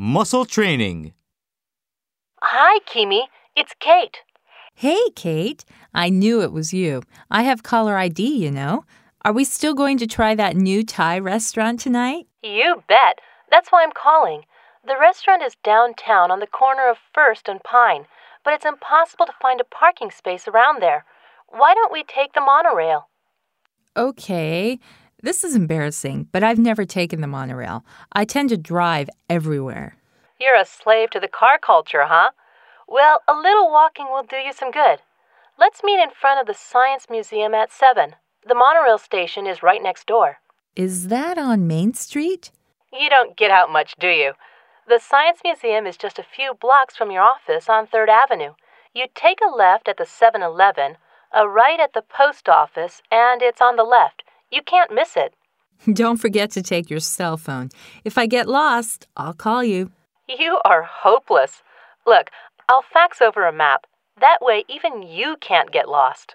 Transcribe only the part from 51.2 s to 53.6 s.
a right at the post office, and it's